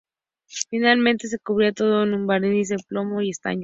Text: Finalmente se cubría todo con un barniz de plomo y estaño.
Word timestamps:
Finalmente 0.71 1.27
se 1.27 1.37
cubría 1.37 1.73
todo 1.73 1.99
con 2.01 2.15
un 2.15 2.25
barniz 2.25 2.69
de 2.69 2.77
plomo 2.89 3.21
y 3.21 3.29
estaño. 3.29 3.59